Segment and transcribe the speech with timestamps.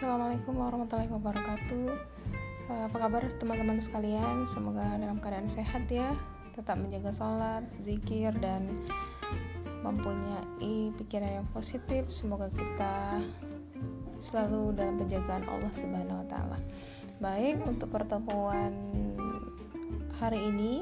[0.00, 1.88] Assalamualaikum warahmatullahi wabarakatuh.
[2.72, 4.48] Eh, apa kabar teman-teman sekalian?
[4.48, 6.16] Semoga dalam keadaan sehat ya,
[6.56, 8.80] tetap menjaga sholat, zikir dan
[9.84, 12.08] mempunyai pikiran yang positif.
[12.08, 13.20] Semoga kita
[14.24, 16.58] selalu dalam penjagaan Allah Subhanahu wa taala.
[17.20, 18.72] Baik, untuk pertemuan
[20.16, 20.80] hari ini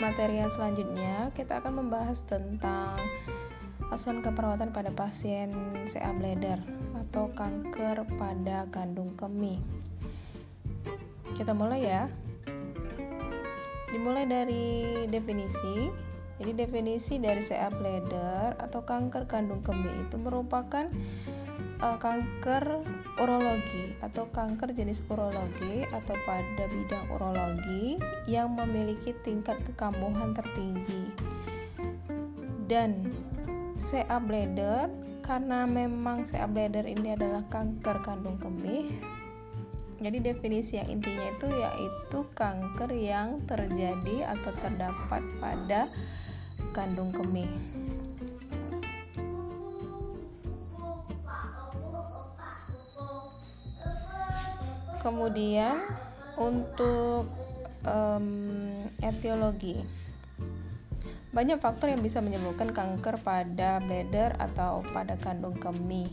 [0.00, 2.96] materi yang selanjutnya kita akan membahas tentang
[3.92, 5.52] asuhan keperawatan pada pasien
[5.84, 6.79] CA bladder
[7.10, 9.58] atau kanker pada kandung kemih.
[11.34, 12.06] Kita mulai ya.
[13.90, 15.90] Dimulai dari definisi.
[16.38, 20.86] Jadi definisi dari CA bladder atau kanker kandung kemih itu merupakan
[21.82, 22.86] uh, kanker
[23.18, 27.98] urologi atau kanker jenis urologi atau pada bidang urologi
[28.30, 31.10] yang memiliki tingkat kekambuhan tertinggi.
[32.70, 33.10] Dan
[33.82, 38.90] CA bladder karena memang CA bladder ini adalah kanker kandung kemih.
[40.02, 45.86] Jadi definisi yang intinya itu yaitu kanker yang terjadi atau terdapat pada
[46.74, 47.46] kandung kemih.
[54.98, 55.78] Kemudian
[56.34, 57.30] untuk
[57.86, 58.26] um,
[58.98, 59.99] etiologi
[61.30, 66.10] banyak faktor yang bisa menyebabkan kanker pada bladder atau pada kandung kemih.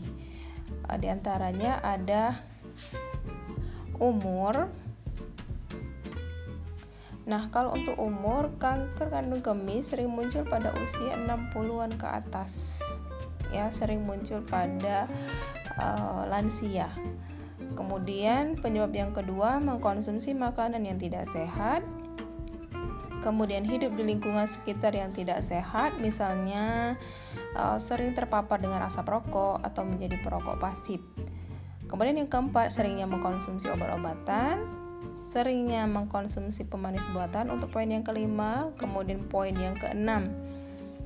[0.88, 2.38] Eh, di antaranya ada
[3.98, 4.70] umur.
[7.28, 12.80] Nah, kalau untuk umur, kanker kandung kemih sering muncul pada usia 60-an ke atas.
[13.52, 15.10] Ya, sering muncul pada
[15.76, 16.88] uh, lansia.
[17.76, 21.84] Kemudian penyebab yang kedua mengkonsumsi makanan yang tidak sehat
[23.20, 26.96] kemudian hidup di lingkungan sekitar yang tidak sehat, misalnya
[27.54, 31.02] uh, sering terpapar dengan asap rokok atau menjadi perokok pasif.
[31.88, 34.60] Kemudian yang keempat, seringnya mengkonsumsi obat-obatan,
[35.24, 40.28] seringnya mengkonsumsi pemanis buatan untuk poin yang kelima, kemudian poin yang keenam,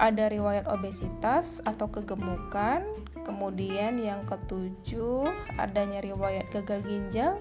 [0.03, 2.82] ada riwayat obesitas atau kegemukan,
[3.22, 7.38] kemudian yang ketujuh, adanya riwayat gagal ginjal,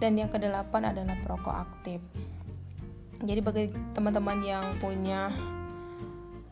[0.00, 2.00] dan yang kedelapan adalah perokok aktif
[3.22, 5.30] jadi bagi teman-teman yang punya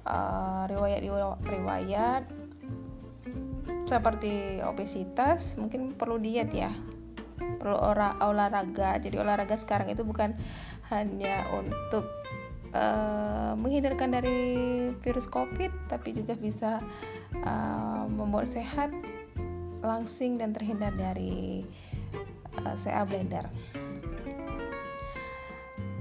[0.06, 1.02] uh, riwayat
[1.42, 2.22] riwayat
[3.86, 6.70] seperti obesitas mungkin perlu diet ya
[7.58, 7.76] perlu
[8.22, 10.38] olahraga jadi olahraga sekarang itu bukan
[10.94, 12.06] hanya untuk
[12.70, 14.40] uh, menghindarkan dari
[15.02, 16.78] virus covid tapi juga bisa
[17.42, 18.94] uh, membuat sehat
[19.82, 21.64] langsing dan terhindar dari
[22.64, 23.48] uh, CA blender.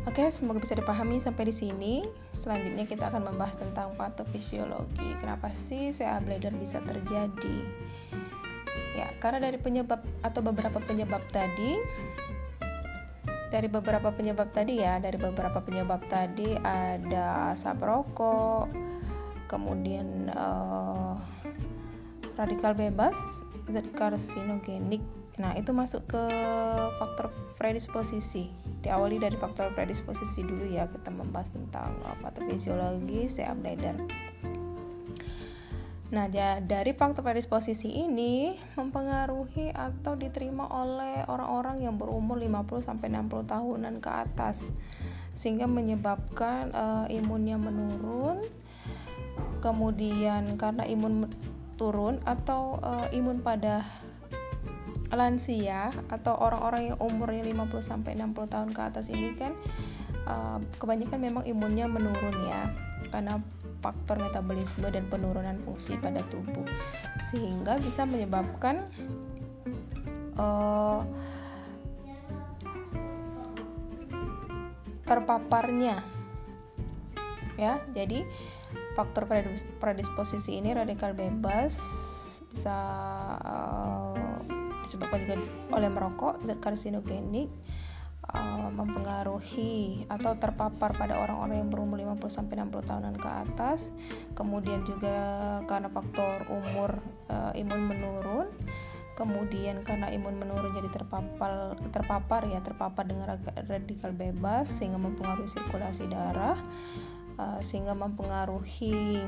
[0.10, 2.02] Oke, semoga bisa dipahami sampai di sini.
[2.34, 5.14] Selanjutnya kita akan membahas tentang patofisiologi.
[5.22, 7.58] Kenapa sih CA bladder bisa terjadi?
[8.98, 11.78] Ya, karena dari penyebab atau beberapa penyebab tadi
[13.54, 18.66] dari beberapa penyebab tadi ya, dari beberapa penyebab tadi ada asap rokok,
[19.46, 21.22] kemudian uh,
[22.34, 25.06] radikal bebas, zat karsinogenik.
[25.40, 26.24] Nah, itu masuk ke
[27.00, 33.96] faktor predisposisi diawali dari faktor predisposisi dulu ya kita membahas tentang patofisiologi CA bladder.
[36.10, 36.26] Nah,
[36.66, 43.94] dari faktor predisposisi ini mempengaruhi atau diterima oleh orang-orang yang berumur 50 sampai 60 tahunan
[44.02, 44.74] ke atas
[45.38, 48.42] sehingga menyebabkan uh, imunnya menurun.
[49.62, 51.30] Kemudian karena imun
[51.78, 53.86] turun atau uh, imun pada
[55.10, 59.58] lansia atau orang-orang yang umurnya 50 sampai 60 tahun ke atas ini kan
[60.30, 62.70] uh, kebanyakan memang imunnya menurun ya
[63.10, 63.42] karena
[63.80, 66.68] faktor metabolisme dan penurunan fungsi pada tubuh.
[67.32, 68.86] Sehingga bisa menyebabkan
[70.36, 71.02] uh,
[75.08, 76.04] terpaparnya.
[77.60, 78.24] Ya jadi
[78.96, 79.28] faktor
[79.84, 81.76] predisposisi ini radikal bebas
[82.52, 82.80] bisa
[83.44, 84.19] uh,
[84.90, 85.38] disebabkan juga
[85.70, 87.54] oleh merokok zat karsinogenik
[88.34, 93.94] uh, mempengaruhi atau terpapar pada orang-orang yang berumur 50 sampai 60 tahunan ke atas.
[94.34, 95.18] Kemudian juga
[95.70, 96.98] karena faktor umur
[97.30, 98.50] uh, imun menurun.
[99.14, 103.36] Kemudian karena imun menurun jadi terpapar terpapar ya terpapar dengan
[103.68, 106.56] radikal bebas sehingga mempengaruhi sirkulasi darah
[107.36, 109.20] uh, sehingga mempengaruhi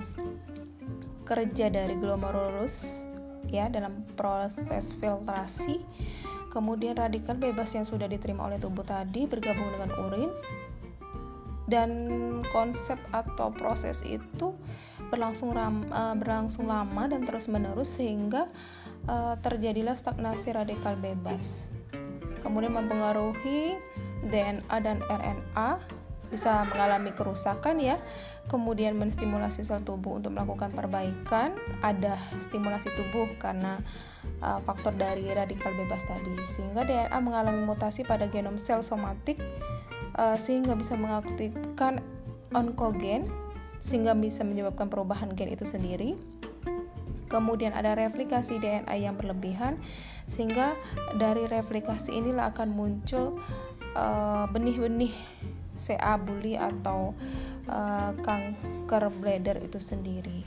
[1.27, 3.10] kerja dari glomerulus
[3.51, 5.83] ya dalam proses filtrasi.
[6.51, 10.31] Kemudian radikal bebas yang sudah diterima oleh tubuh tadi bergabung dengan urin
[11.71, 11.89] dan
[12.51, 14.51] konsep atau proses itu
[15.07, 18.51] berlangsung ram, uh, berlangsung lama dan terus menerus sehingga
[19.07, 21.71] uh, terjadilah stagnasi radikal bebas.
[22.43, 23.79] Kemudian mempengaruhi
[24.27, 26.00] DNA dan RNA
[26.31, 27.99] bisa mengalami kerusakan ya.
[28.47, 33.83] Kemudian menstimulasi sel tubuh untuk melakukan perbaikan ada stimulasi tubuh karena
[34.39, 36.33] uh, faktor dari radikal bebas tadi.
[36.47, 39.37] Sehingga DNA mengalami mutasi pada genom sel somatik
[40.15, 41.99] uh, sehingga bisa mengaktifkan
[42.55, 43.27] onkogen
[43.81, 46.15] sehingga bisa menyebabkan perubahan gen itu sendiri.
[47.31, 49.79] Kemudian ada replikasi DNA yang berlebihan
[50.27, 50.75] sehingga
[51.15, 53.39] dari replikasi inilah akan muncul
[53.95, 57.15] uh, benih-benih uh, CA bully atau
[57.67, 60.43] uh, kanker bladder itu sendiri.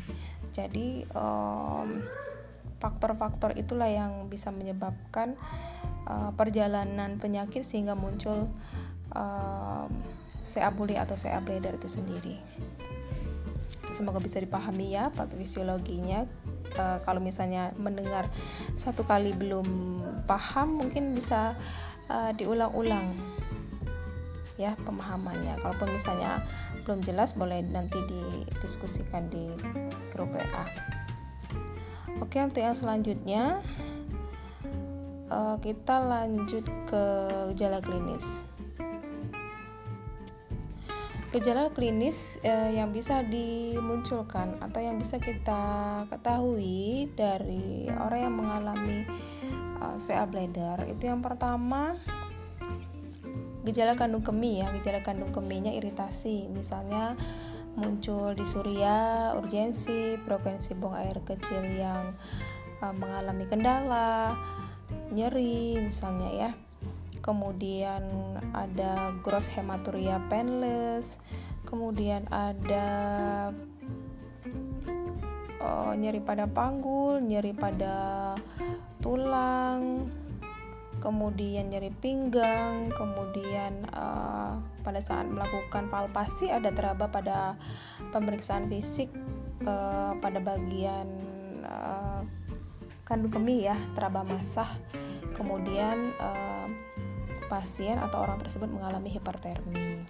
[0.55, 1.03] Jadi
[2.79, 5.35] faktor-faktor um, itulah yang bisa menyebabkan
[6.07, 8.47] uh, perjalanan penyakit sehingga muncul
[9.13, 9.87] uh,
[10.45, 12.37] CA bully atau CA bladder itu sendiri.
[13.91, 16.27] Semoga bisa dipahami ya patofisiologinya.
[16.75, 18.27] Uh, kalau misalnya mendengar
[18.75, 19.67] satu kali belum
[20.27, 21.55] paham, mungkin bisa
[22.11, 23.15] uh, diulang-ulang
[24.61, 25.59] ya pemahamannya.
[25.59, 26.43] Kalaupun misalnya
[26.87, 29.51] belum jelas boleh nanti didiskusikan di
[30.15, 30.65] grup WA.
[32.23, 33.59] Oke, untuk yang selanjutnya
[35.35, 37.05] uh, kita lanjut ke
[37.55, 38.47] gejala klinis.
[41.35, 45.63] Gejala klinis uh, yang bisa dimunculkan atau yang bisa kita
[46.07, 48.99] ketahui dari orang yang mengalami
[49.83, 51.99] uh, CA bladder itu yang pertama
[53.65, 56.47] gejala kandung kemih ya gejala kandung kemihnya iritasi.
[56.53, 57.17] Misalnya
[57.75, 62.15] muncul di surya urgensi frekuensi buang air kecil yang
[62.79, 64.39] uh, mengalami kendala
[65.11, 66.51] nyeri misalnya ya.
[67.25, 68.05] Kemudian
[68.53, 71.17] ada gross hematuria painless
[71.75, 72.87] kemudian ada
[75.59, 78.37] uh, nyeri pada panggul nyeri pada
[79.01, 79.64] tulang
[81.05, 87.61] kemudian nyeri pinggang, kemudian uh, pada saat melakukan palpasi ada teraba pada
[88.09, 89.13] pemeriksaan fisik
[89.69, 91.05] uh, pada bagian
[91.61, 92.25] uh,
[93.05, 94.73] kandung kemih ya, teraba masah.
[95.37, 96.73] Kemudian uh,
[97.53, 100.09] pasien atau orang tersebut mengalami hipertermi.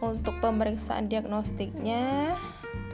[0.00, 2.38] Untuk pemeriksaan diagnostiknya,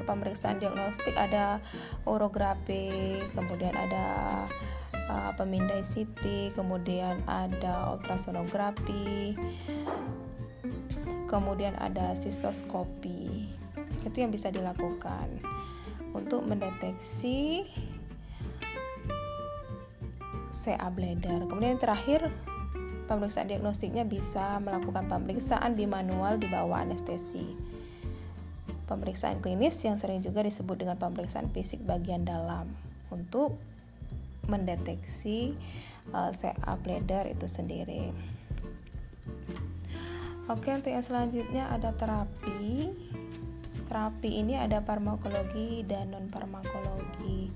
[0.03, 1.63] pemeriksaan diagnostik ada
[2.09, 4.07] orografi, kemudian ada
[5.11, 9.35] uh, pemindai CT, kemudian ada ultrasonografi,
[11.31, 13.51] kemudian ada sistoskopi.
[14.07, 15.43] Itu yang bisa dilakukan
[16.15, 17.67] untuk mendeteksi
[20.57, 21.45] CA bladder.
[21.47, 22.33] Kemudian yang terakhir
[23.07, 27.55] pemeriksaan diagnostiknya bisa melakukan pemeriksaan bimanual di bawah anestesi.
[28.87, 32.71] Pemeriksaan klinis yang sering juga disebut dengan pemeriksaan fisik bagian dalam
[33.11, 33.59] untuk
[34.47, 35.55] mendeteksi
[36.15, 38.11] uh, CA bladder itu sendiri.
[40.47, 42.95] Oke, untuk yang selanjutnya ada terapi.
[43.87, 47.51] Terapi ini ada farmakologi dan non farmakologi.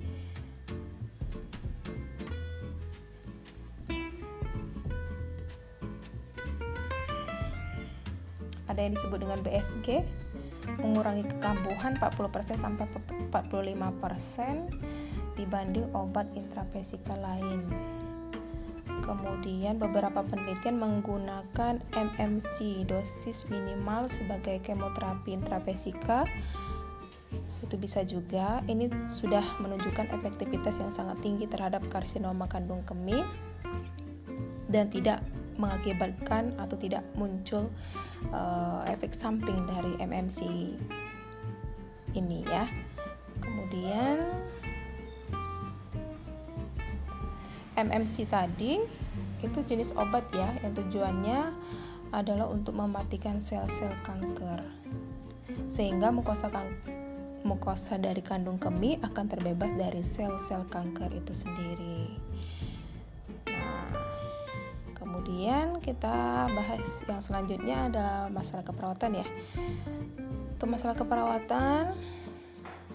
[8.71, 10.07] Ada yang disebut dengan BSG,
[10.79, 12.87] mengurangi kekambuhan 40% sampai
[13.31, 15.00] 45%
[15.41, 17.65] dibanding obat intravesikal lain.
[19.01, 26.29] Kemudian beberapa penelitian menggunakan MMC dosis minimal sebagai kemoterapi intravesika
[27.65, 33.23] itu bisa juga ini sudah menunjukkan efektivitas yang sangat tinggi terhadap karsinoma kandung kemih
[34.67, 35.23] dan tidak
[35.61, 37.69] mengakibatkan atau tidak muncul
[38.33, 40.41] uh, efek samping dari MMC
[42.17, 42.65] ini ya.
[43.39, 44.40] Kemudian
[47.81, 48.77] MMC tadi
[49.41, 51.41] itu jenis obat ya yang tujuannya
[52.13, 54.61] adalah untuk mematikan sel-sel kanker
[55.71, 56.67] sehingga mukosa kan
[57.41, 62.21] mukosa dari kandung kemih akan terbebas dari sel-sel kanker itu sendiri.
[63.49, 63.89] Nah,
[64.93, 69.27] kemudian kita bahas yang selanjutnya adalah masalah keperawatan ya.
[70.53, 71.97] Untuk masalah keperawatan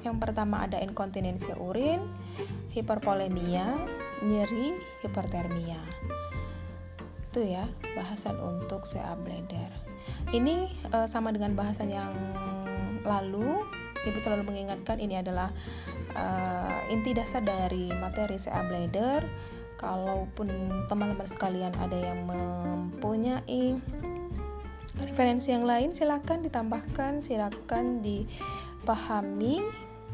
[0.05, 2.05] yang pertama ada inkontinensia urin,
[2.69, 3.73] hiperpolemia,
[4.25, 5.79] nyeri, hipertermia.
[7.29, 9.69] Itu ya bahasan untuk CA bladder.
[10.33, 12.11] Ini uh, sama dengan bahasan yang
[13.05, 13.61] lalu.
[14.05, 15.49] Ibu selalu mengingatkan ini adalah
[16.13, 19.25] uh, inti dasar dari materi CA bladder.
[19.75, 20.47] Kalaupun
[20.87, 23.75] teman-teman sekalian ada yang mempunyai
[25.03, 29.59] referensi yang lain silakan ditambahkan, silakan dipahami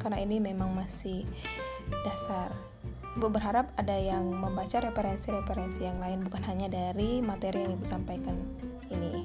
[0.01, 1.29] karena ini memang masih
[2.01, 2.49] dasar
[3.11, 8.39] Ibu berharap ada yang membaca referensi-referensi yang lain bukan hanya dari materi yang Ibu sampaikan
[8.87, 9.23] ini.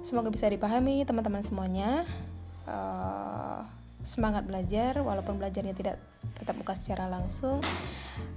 [0.00, 2.08] Semoga bisa dipahami teman-teman semuanya.
[2.64, 3.60] Uh,
[4.04, 5.96] semangat belajar walaupun belajarnya tidak
[6.36, 7.60] tetap muka secara langsung.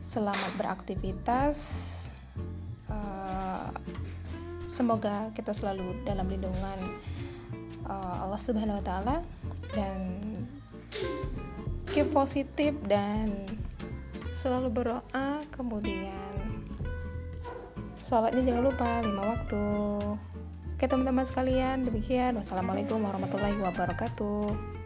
[0.03, 1.57] Selamat beraktivitas.
[2.87, 3.71] Uh,
[4.67, 6.79] semoga kita selalu dalam lindungan
[7.87, 9.15] uh, Allah Subhanahu wa taala
[9.75, 9.99] dan
[11.91, 13.47] keep positif dan
[14.31, 16.63] selalu berdoa kemudian
[17.97, 19.65] sholatnya jangan lupa lima waktu.
[20.77, 22.37] Oke teman-teman sekalian demikian.
[22.37, 24.76] Wassalamualaikum warahmatullahi wabarakatuh